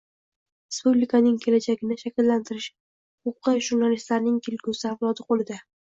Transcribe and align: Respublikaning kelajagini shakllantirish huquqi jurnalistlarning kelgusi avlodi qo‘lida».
Respublikaning 0.71 1.35
kelajagini 1.43 1.97
shakllantirish 2.03 2.67
huquqi 3.29 3.53
jurnalistlarning 3.67 4.41
kelgusi 4.49 4.89
avlodi 4.95 5.29
qo‘lida». 5.29 5.61